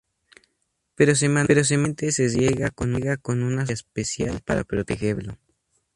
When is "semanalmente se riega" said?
1.13-2.71